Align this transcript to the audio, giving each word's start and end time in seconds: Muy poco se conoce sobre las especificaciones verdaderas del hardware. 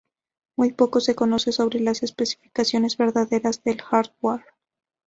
Muy 0.57 0.71
poco 0.73 0.99
se 0.99 1.13
conoce 1.13 1.51
sobre 1.51 1.79
las 1.79 2.01
especificaciones 2.01 2.97
verdaderas 2.97 3.63
del 3.63 3.83
hardware. 3.83 4.41